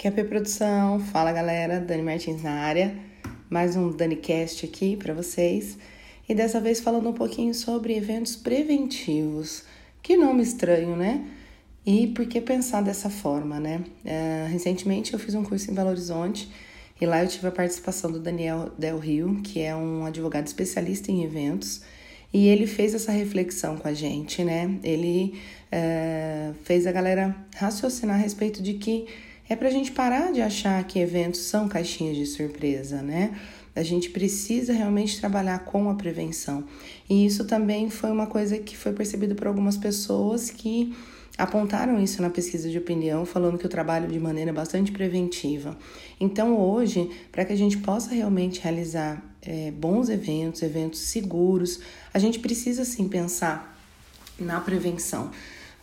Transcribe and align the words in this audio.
QAP 0.00 0.22
Produção, 0.28 1.00
fala 1.00 1.32
galera, 1.32 1.80
Dani 1.80 2.02
Martins 2.02 2.40
na 2.40 2.52
área, 2.52 2.96
mais 3.50 3.74
um 3.74 3.90
DaniCast 3.90 4.64
aqui 4.64 4.96
para 4.96 5.12
vocês 5.12 5.76
e 6.28 6.36
dessa 6.36 6.60
vez 6.60 6.78
falando 6.78 7.08
um 7.08 7.12
pouquinho 7.12 7.52
sobre 7.52 7.96
eventos 7.96 8.36
preventivos. 8.36 9.64
Que 10.00 10.16
nome 10.16 10.44
estranho, 10.44 10.94
né? 10.94 11.26
E 11.84 12.06
por 12.06 12.26
que 12.26 12.40
pensar 12.40 12.80
dessa 12.80 13.10
forma, 13.10 13.58
né? 13.58 13.82
Uh, 14.04 14.52
recentemente 14.52 15.14
eu 15.14 15.18
fiz 15.18 15.34
um 15.34 15.42
curso 15.42 15.68
em 15.68 15.74
Belo 15.74 15.88
Horizonte 15.88 16.48
e 17.00 17.04
lá 17.04 17.24
eu 17.24 17.28
tive 17.28 17.48
a 17.48 17.50
participação 17.50 18.12
do 18.12 18.20
Daniel 18.20 18.70
Del 18.78 19.00
Rio, 19.00 19.40
que 19.42 19.60
é 19.62 19.74
um 19.74 20.06
advogado 20.06 20.46
especialista 20.46 21.10
em 21.10 21.24
eventos, 21.24 21.82
e 22.32 22.46
ele 22.46 22.68
fez 22.68 22.94
essa 22.94 23.10
reflexão 23.10 23.76
com 23.76 23.88
a 23.88 23.94
gente, 23.94 24.44
né? 24.44 24.78
Ele 24.84 25.40
uh, 25.72 26.54
fez 26.62 26.86
a 26.86 26.92
galera 26.92 27.34
raciocinar 27.56 28.14
a 28.14 28.22
respeito 28.22 28.62
de 28.62 28.74
que 28.74 29.08
é 29.48 29.56
para 29.56 29.68
a 29.68 29.70
gente 29.70 29.92
parar 29.92 30.32
de 30.32 30.40
achar 30.40 30.82
que 30.84 30.98
eventos 30.98 31.40
são 31.40 31.68
caixinhas 31.68 32.16
de 32.16 32.26
surpresa, 32.26 33.02
né? 33.02 33.38
A 33.74 33.82
gente 33.82 34.10
precisa 34.10 34.72
realmente 34.72 35.18
trabalhar 35.18 35.60
com 35.60 35.88
a 35.88 35.94
prevenção. 35.94 36.64
E 37.08 37.24
isso 37.24 37.44
também 37.44 37.88
foi 37.88 38.10
uma 38.10 38.26
coisa 38.26 38.58
que 38.58 38.76
foi 38.76 38.92
percebido 38.92 39.34
por 39.34 39.46
algumas 39.46 39.76
pessoas 39.76 40.50
que 40.50 40.94
apontaram 41.38 42.02
isso 42.02 42.20
na 42.20 42.28
pesquisa 42.28 42.68
de 42.68 42.76
opinião, 42.76 43.24
falando 43.24 43.56
que 43.56 43.64
eu 43.64 43.70
trabalho 43.70 44.08
de 44.08 44.18
maneira 44.18 44.52
bastante 44.52 44.90
preventiva. 44.90 45.78
Então, 46.20 46.58
hoje, 46.58 47.08
para 47.30 47.44
que 47.44 47.52
a 47.52 47.56
gente 47.56 47.78
possa 47.78 48.12
realmente 48.12 48.60
realizar 48.60 49.22
é, 49.40 49.70
bons 49.70 50.08
eventos, 50.08 50.62
eventos 50.62 50.98
seguros, 50.98 51.78
a 52.12 52.18
gente 52.18 52.40
precisa 52.40 52.84
sim 52.84 53.08
pensar 53.08 53.78
na 54.38 54.60
prevenção. 54.60 55.30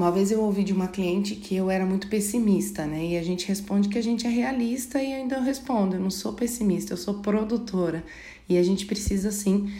Uma 0.00 0.10
vez 0.10 0.32
eu 0.32 0.40
ouvi 0.40 0.64
de 0.64 0.72
uma 0.72 0.88
cliente 0.88 1.34
que 1.34 1.54
eu 1.54 1.70
era 1.70 1.84
muito 1.84 2.08
pessimista, 2.08 2.86
né? 2.86 3.04
E 3.04 3.18
a 3.18 3.22
gente 3.22 3.46
responde 3.46 3.86
que 3.86 3.98
a 3.98 4.02
gente 4.02 4.26
é 4.26 4.30
realista 4.30 4.98
e 4.98 5.12
ainda 5.12 5.36
eu 5.36 5.42
respondo, 5.42 5.94
eu 5.94 6.00
não 6.00 6.10
sou 6.10 6.32
pessimista, 6.32 6.94
eu 6.94 6.96
sou 6.96 7.18
produtora. 7.20 8.02
E 8.48 8.56
a 8.56 8.62
gente 8.62 8.86
precisa 8.86 9.30
sim 9.30 9.70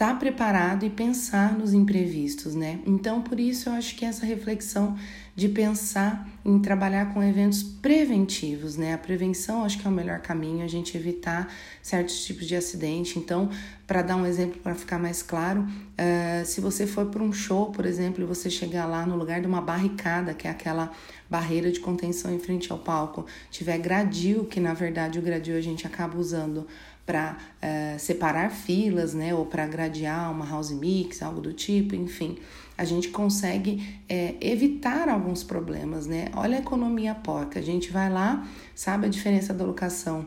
estar 0.00 0.14
tá 0.14 0.14
preparado 0.14 0.86
e 0.86 0.88
pensar 0.88 1.52
nos 1.52 1.74
imprevistos, 1.74 2.54
né? 2.54 2.80
Então, 2.86 3.20
por 3.20 3.38
isso 3.38 3.68
eu 3.68 3.74
acho 3.74 3.94
que 3.94 4.06
essa 4.06 4.24
reflexão 4.24 4.96
de 5.36 5.46
pensar 5.46 6.26
em 6.42 6.58
trabalhar 6.58 7.12
com 7.12 7.22
eventos 7.22 7.62
preventivos, 7.62 8.76
né? 8.76 8.94
A 8.94 8.98
prevenção 8.98 9.62
acho 9.62 9.78
que 9.78 9.86
é 9.86 9.90
o 9.90 9.92
melhor 9.92 10.20
caminho, 10.20 10.64
a 10.64 10.68
gente 10.68 10.96
evitar 10.96 11.52
certos 11.82 12.24
tipos 12.24 12.46
de 12.46 12.56
acidente. 12.56 13.18
Então, 13.18 13.50
para 13.86 14.00
dar 14.00 14.16
um 14.16 14.24
exemplo 14.24 14.58
para 14.60 14.74
ficar 14.74 14.98
mais 14.98 15.22
claro, 15.22 15.60
uh, 15.62 16.46
se 16.46 16.62
você 16.62 16.86
for 16.86 17.06
para 17.06 17.22
um 17.22 17.32
show, 17.32 17.70
por 17.70 17.84
exemplo, 17.84 18.24
e 18.24 18.26
você 18.26 18.48
chegar 18.48 18.86
lá 18.86 19.04
no 19.04 19.16
lugar 19.16 19.42
de 19.42 19.46
uma 19.46 19.60
barricada, 19.60 20.32
que 20.32 20.48
é 20.48 20.50
aquela 20.50 20.90
barreira 21.28 21.70
de 21.70 21.78
contenção 21.78 22.34
em 22.34 22.38
frente 22.38 22.72
ao 22.72 22.78
palco, 22.78 23.26
tiver 23.50 23.76
gradil, 23.76 24.46
que 24.46 24.60
na 24.60 24.72
verdade 24.72 25.18
o 25.18 25.22
gradil 25.22 25.56
a 25.56 25.60
gente 25.60 25.86
acaba 25.86 26.18
usando 26.18 26.66
para 27.10 27.36
uh, 27.36 27.98
separar 27.98 28.50
filas, 28.50 29.14
né, 29.14 29.34
ou 29.34 29.44
para 29.44 29.66
gradear 29.66 30.30
uma 30.30 30.46
house 30.46 30.70
mix, 30.70 31.22
algo 31.22 31.40
do 31.40 31.52
tipo, 31.52 31.96
enfim 31.96 32.38
a 32.78 32.84
gente 32.86 33.08
consegue 33.08 34.00
é, 34.08 34.36
evitar 34.40 35.06
alguns 35.10 35.44
problemas, 35.44 36.06
né? 36.06 36.28
Olha 36.34 36.56
a 36.56 36.60
economia 36.60 37.14
porca, 37.14 37.58
a 37.58 37.62
gente 37.62 37.90
vai 37.92 38.08
lá, 38.08 38.48
sabe 38.74 39.04
a 39.04 39.10
diferença 39.10 39.52
da 39.52 39.66
locação 39.66 40.24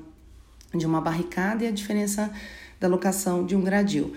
de 0.71 0.85
uma 0.85 1.01
barricada 1.01 1.63
e 1.63 1.67
a 1.67 1.71
diferença 1.71 2.31
da 2.79 2.87
locação 2.87 3.43
de 3.43 3.55
um 3.55 3.61
gradil. 3.63 4.13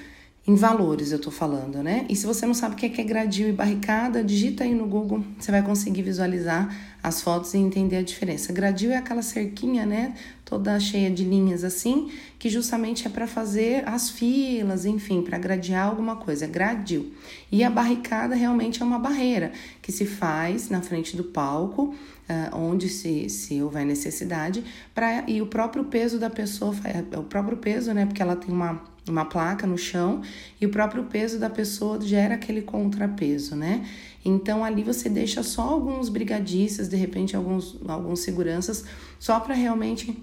Em 0.48 0.54
valores 0.54 1.10
eu 1.10 1.18
tô 1.18 1.32
falando, 1.32 1.82
né? 1.82 2.06
E 2.08 2.14
se 2.14 2.24
você 2.24 2.46
não 2.46 2.54
sabe 2.54 2.76
o 2.76 2.78
que 2.78 2.86
é, 2.86 2.88
que 2.88 3.00
é 3.00 3.04
gradil 3.04 3.48
e 3.48 3.52
barricada, 3.52 4.22
digita 4.22 4.62
aí 4.62 4.76
no 4.76 4.86
Google, 4.86 5.24
você 5.36 5.50
vai 5.50 5.60
conseguir 5.60 6.02
visualizar 6.02 6.72
as 7.02 7.20
fotos 7.20 7.52
e 7.54 7.58
entender 7.58 7.96
a 7.96 8.02
diferença. 8.02 8.52
Gradil 8.52 8.92
é 8.92 8.96
aquela 8.96 9.22
cerquinha, 9.22 9.84
né, 9.84 10.14
toda 10.44 10.78
cheia 10.78 11.10
de 11.10 11.24
linhas 11.24 11.64
assim, 11.64 12.12
que 12.38 12.48
justamente 12.48 13.08
é 13.08 13.10
para 13.10 13.26
fazer 13.26 13.82
as 13.88 14.08
filas, 14.08 14.84
enfim, 14.84 15.20
para 15.20 15.36
gradear 15.36 15.88
alguma 15.88 16.14
coisa. 16.14 16.46
Gradil. 16.46 17.12
E 17.50 17.64
a 17.64 17.70
barricada 17.70 18.36
realmente 18.36 18.80
é 18.80 18.84
uma 18.84 19.00
barreira 19.00 19.50
que 19.82 19.90
se 19.90 20.06
faz 20.06 20.68
na 20.68 20.80
frente 20.80 21.16
do 21.16 21.24
palco, 21.24 21.92
uh, 22.30 22.56
onde 22.56 22.88
se, 22.88 23.28
se 23.28 23.60
houver 23.60 23.84
necessidade, 23.84 24.62
para 24.94 25.28
e 25.28 25.42
o 25.42 25.46
próprio 25.48 25.86
peso 25.86 26.20
da 26.20 26.30
pessoa, 26.30 26.72
é 26.84 27.18
o 27.18 27.24
próprio 27.24 27.56
peso, 27.56 27.92
né, 27.92 28.06
porque 28.06 28.22
ela 28.22 28.36
tem 28.36 28.54
uma 28.54 28.94
uma 29.08 29.24
placa 29.24 29.66
no 29.66 29.78
chão 29.78 30.22
e 30.60 30.66
o 30.66 30.68
próprio 30.68 31.04
peso 31.04 31.38
da 31.38 31.48
pessoa 31.48 32.00
gera 32.00 32.34
aquele 32.34 32.62
contrapeso, 32.62 33.54
né? 33.54 33.86
Então 34.24 34.64
ali 34.64 34.82
você 34.82 35.08
deixa 35.08 35.42
só 35.42 35.62
alguns 35.62 36.08
brigadistas, 36.08 36.88
de 36.88 36.96
repente 36.96 37.36
alguns, 37.36 37.78
alguns 37.86 38.20
seguranças, 38.20 38.84
só 39.18 39.38
para 39.38 39.54
realmente 39.54 40.16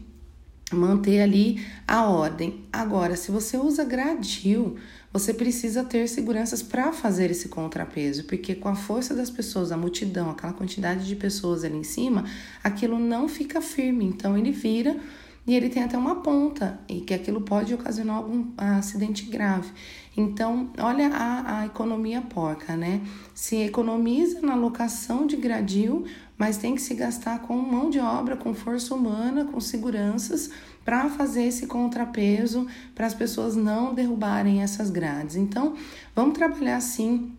manter 0.72 1.22
ali 1.22 1.66
a 1.88 2.08
ordem. 2.10 2.66
Agora, 2.72 3.16
se 3.16 3.32
você 3.32 3.58
usa 3.58 3.84
gradil, 3.84 4.78
você 5.12 5.34
precisa 5.34 5.84
ter 5.84 6.10
seguranças 6.10 6.64
para 6.64 6.92
fazer 6.92 7.30
esse 7.30 7.48
contrapeso, 7.48 8.24
porque 8.24 8.56
com 8.56 8.68
a 8.68 8.76
força 8.76 9.14
das 9.14 9.30
pessoas, 9.30 9.72
a 9.72 9.78
multidão, 9.78 10.32
aquela 10.32 10.54
quantidade 10.54 11.08
de 11.08 11.16
pessoas 11.16 11.64
ali 11.64 11.78
em 11.78 11.84
cima, 11.84 12.26
aquilo 12.64 12.98
não 12.98 13.30
fica 13.30 13.62
firme. 13.62 14.06
Então 14.06 14.38
ele 14.38 14.52
vira 14.52 14.98
e 15.46 15.54
ele 15.54 15.70
tem 15.70 15.84
até 15.84 15.98
uma 15.98 16.16
ponta 16.22 16.80
e 16.88 17.02
que 17.02 17.14
aquilo 17.14 17.42
pode 17.42 17.74
ocasionar 17.74 18.18
algum 18.18 18.52
acidente 18.58 19.26
grave. 19.26 19.72
Então, 20.16 20.70
olha 20.78 21.10
a, 21.10 21.60
a 21.60 21.66
economia 21.66 22.22
porca, 22.22 22.78
né? 22.78 23.02
Se 23.34 23.58
economiza 23.58 24.42
na 24.42 24.56
locação 24.56 25.28
de 25.28 25.36
gradil, 25.36 26.06
mas 26.38 26.58
tem 26.58 26.76
que 26.76 26.82
se 26.82 26.94
gastar 26.94 27.40
com 27.40 27.58
mão 27.58 27.90
de 27.90 28.00
obra, 28.00 28.38
com 28.38 28.54
força 28.54 28.96
humana, 28.96 29.46
com 29.46 29.60
seguranças 29.60 30.50
para 30.86 31.10
fazer 31.10 31.44
esse 31.44 31.68
contrapeso, 31.68 32.68
para 32.94 33.06
as 33.06 33.14
pessoas 33.14 33.56
não 33.56 33.94
derrubarem 33.94 34.62
essas 34.62 34.90
grades. 34.90 35.36
Então, 35.36 35.74
vamos 36.16 36.38
trabalhar 36.38 36.78
assim 36.78 37.32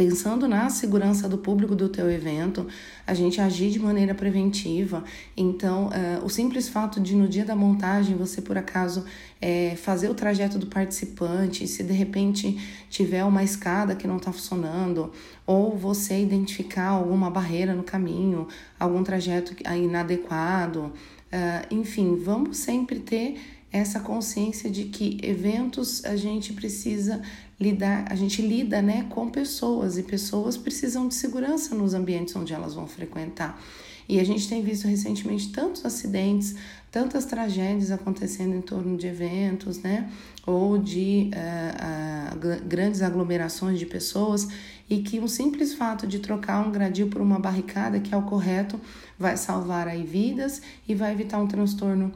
pensando 0.00 0.48
na 0.48 0.70
segurança 0.70 1.28
do 1.28 1.36
público 1.36 1.76
do 1.76 1.86
teu 1.86 2.10
evento, 2.10 2.66
a 3.06 3.12
gente 3.12 3.38
agir 3.38 3.70
de 3.70 3.78
maneira 3.78 4.14
preventiva. 4.14 5.04
Então, 5.36 5.88
uh, 5.88 6.24
o 6.24 6.30
simples 6.30 6.70
fato 6.70 6.98
de 6.98 7.14
no 7.14 7.28
dia 7.28 7.44
da 7.44 7.54
montagem 7.54 8.16
você 8.16 8.40
por 8.40 8.56
acaso 8.56 9.04
é, 9.42 9.76
fazer 9.76 10.08
o 10.08 10.14
trajeto 10.14 10.58
do 10.58 10.68
participante, 10.68 11.68
se 11.68 11.82
de 11.82 11.92
repente 11.92 12.58
tiver 12.88 13.22
uma 13.26 13.44
escada 13.44 13.94
que 13.94 14.06
não 14.06 14.16
está 14.16 14.32
funcionando, 14.32 15.12
ou 15.46 15.76
você 15.76 16.18
identificar 16.18 16.88
alguma 16.88 17.28
barreira 17.30 17.74
no 17.74 17.82
caminho, 17.82 18.48
algum 18.78 19.04
trajeto 19.04 19.54
inadequado, 19.70 20.94
uh, 21.30 21.66
enfim, 21.70 22.16
vamos 22.16 22.56
sempre 22.56 23.00
ter 23.00 23.38
essa 23.72 24.00
consciência 24.00 24.68
de 24.68 24.84
que 24.84 25.18
eventos 25.22 26.04
a 26.04 26.16
gente 26.16 26.52
precisa 26.52 27.22
lidar, 27.58 28.06
a 28.10 28.14
gente 28.14 28.42
lida, 28.42 28.80
né, 28.80 29.06
com 29.10 29.28
pessoas 29.28 29.98
e 29.98 30.02
pessoas 30.02 30.56
precisam 30.56 31.06
de 31.06 31.14
segurança 31.14 31.74
nos 31.74 31.94
ambientes 31.94 32.34
onde 32.34 32.52
elas 32.52 32.74
vão 32.74 32.86
frequentar. 32.86 33.60
E 34.08 34.18
a 34.18 34.24
gente 34.24 34.48
tem 34.48 34.60
visto 34.60 34.88
recentemente 34.88 35.52
tantos 35.52 35.84
acidentes, 35.84 36.56
tantas 36.90 37.26
tragédias 37.26 37.92
acontecendo 37.92 38.56
em 38.56 38.60
torno 38.60 38.96
de 38.96 39.06
eventos, 39.06 39.78
né? 39.78 40.10
Ou 40.44 40.76
de 40.76 41.30
uh, 41.32 42.34
uh, 42.34 42.66
grandes 42.66 43.02
aglomerações 43.02 43.78
de 43.78 43.86
pessoas, 43.86 44.48
e 44.88 44.98
que 44.98 45.20
um 45.20 45.28
simples 45.28 45.74
fato 45.74 46.08
de 46.08 46.18
trocar 46.18 46.66
um 46.66 46.72
gradil 46.72 47.06
por 47.06 47.20
uma 47.20 47.38
barricada, 47.38 48.00
que 48.00 48.12
é 48.12 48.16
o 48.16 48.22
correto, 48.22 48.80
vai 49.16 49.36
salvar 49.36 49.86
aí 49.86 50.02
vidas 50.02 50.60
e 50.88 50.94
vai 50.94 51.12
evitar 51.12 51.38
um 51.38 51.46
transtorno 51.46 52.10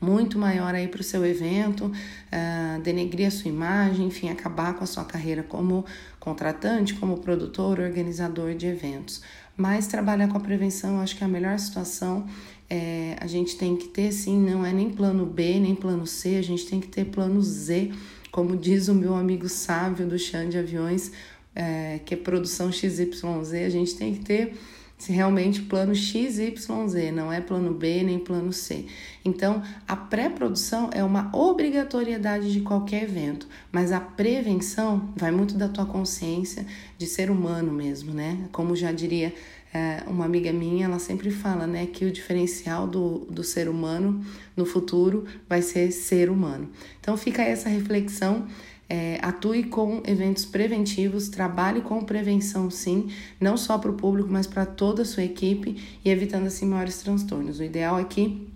muito 0.00 0.38
maior 0.38 0.74
aí 0.74 0.88
para 0.88 1.00
o 1.00 1.04
seu 1.04 1.24
evento, 1.26 1.86
uh, 1.86 2.80
denegrir 2.82 3.26
a 3.26 3.30
sua 3.30 3.48
imagem, 3.48 4.06
enfim, 4.06 4.28
acabar 4.28 4.74
com 4.74 4.84
a 4.84 4.86
sua 4.86 5.04
carreira 5.04 5.42
como 5.42 5.84
contratante, 6.20 6.94
como 6.94 7.18
produtor, 7.18 7.80
organizador 7.80 8.54
de 8.54 8.66
eventos. 8.66 9.22
Mas 9.56 9.86
trabalhar 9.86 10.28
com 10.28 10.36
a 10.36 10.40
prevenção, 10.40 11.00
acho 11.00 11.16
que 11.16 11.24
é 11.24 11.26
a 11.26 11.30
melhor 11.30 11.58
situação. 11.58 12.26
É, 12.70 13.16
a 13.20 13.26
gente 13.26 13.56
tem 13.56 13.76
que 13.76 13.88
ter, 13.88 14.12
sim, 14.12 14.38
não 14.38 14.64
é 14.64 14.72
nem 14.72 14.90
plano 14.90 15.26
B, 15.26 15.58
nem 15.58 15.74
plano 15.74 16.06
C, 16.06 16.36
a 16.36 16.42
gente 16.42 16.66
tem 16.66 16.80
que 16.80 16.86
ter 16.86 17.06
plano 17.06 17.40
Z, 17.42 17.90
como 18.30 18.56
diz 18.56 18.88
o 18.88 18.94
meu 18.94 19.14
amigo 19.14 19.48
sábio 19.48 20.06
do 20.06 20.18
chão 20.18 20.48
de 20.48 20.58
aviões, 20.58 21.10
é, 21.54 21.98
que 22.04 22.14
é 22.14 22.16
produção 22.16 22.70
XYZ, 22.70 23.14
a 23.66 23.68
gente 23.68 23.96
tem 23.96 24.14
que 24.14 24.20
ter 24.20 24.54
se 24.98 25.12
realmente 25.12 25.62
plano 25.62 25.94
XYZ, 25.94 26.58
não 27.14 27.32
é 27.32 27.40
plano 27.40 27.72
B 27.72 28.02
nem 28.02 28.18
plano 28.18 28.52
C. 28.52 28.86
Então, 29.24 29.62
a 29.86 29.94
pré-produção 29.94 30.90
é 30.92 31.04
uma 31.04 31.30
obrigatoriedade 31.32 32.52
de 32.52 32.60
qualquer 32.60 33.04
evento, 33.04 33.46
mas 33.70 33.92
a 33.92 34.00
prevenção 34.00 35.12
vai 35.16 35.30
muito 35.30 35.54
da 35.54 35.68
tua 35.68 35.86
consciência 35.86 36.66
de 36.98 37.06
ser 37.06 37.30
humano 37.30 37.72
mesmo, 37.72 38.12
né? 38.12 38.48
Como 38.50 38.74
já 38.74 38.90
diria 38.90 39.32
é, 39.72 40.02
uma 40.06 40.24
amiga 40.24 40.52
minha, 40.52 40.86
ela 40.86 40.98
sempre 40.98 41.30
fala, 41.30 41.66
né, 41.66 41.86
que 41.86 42.04
o 42.04 42.10
diferencial 42.10 42.86
do, 42.86 43.26
do 43.30 43.44
ser 43.44 43.68
humano 43.68 44.24
no 44.56 44.64
futuro 44.64 45.26
vai 45.48 45.62
ser 45.62 45.92
ser 45.92 46.28
humano. 46.28 46.70
Então, 47.00 47.16
fica 47.16 47.42
essa 47.42 47.68
reflexão 47.68 48.48
é, 48.88 49.18
atue 49.20 49.64
com 49.64 50.02
eventos 50.06 50.44
preventivos, 50.44 51.28
trabalhe 51.28 51.82
com 51.82 52.02
prevenção 52.02 52.70
sim, 52.70 53.10
não 53.40 53.56
só 53.56 53.76
para 53.76 53.90
o 53.90 53.94
público, 53.94 54.30
mas 54.30 54.46
para 54.46 54.64
toda 54.64 55.02
a 55.02 55.04
sua 55.04 55.24
equipe 55.24 55.98
e 56.04 56.10
evitando 56.10 56.46
assim 56.46 56.66
maiores 56.66 56.98
transtornos. 56.98 57.60
O 57.60 57.64
ideal 57.64 57.98
é 57.98 58.04
que 58.04 58.48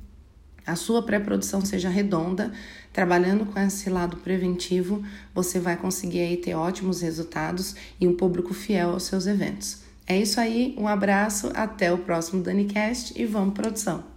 a 0.67 0.77
sua 0.77 1.03
pré-produção 1.03 1.65
seja 1.65 1.89
redonda, 1.89 2.53
trabalhando 2.93 3.45
com 3.47 3.59
esse 3.59 3.91
lado 3.91 4.19
preventivo, 4.19 5.03
você 5.35 5.59
vai 5.59 5.77
conseguir 5.77 6.21
aí 6.21 6.37
ter 6.37 6.55
ótimos 6.55 7.01
resultados 7.01 7.75
e 8.01 8.07
um 8.07 8.17
público 8.17 8.55
fiel 8.55 8.91
aos 8.91 9.05
seus 9.05 9.27
eventos. 9.27 9.83
É 10.07 10.17
isso 10.17 10.41
aí, 10.41 10.75
um 10.79 10.87
abraço, 10.87 11.51
até 11.55 11.93
o 11.93 11.99
próximo 11.99 12.43
DaniCast 12.43 13.21
e 13.21 13.25
vamos 13.25 13.55
produção! 13.55 14.12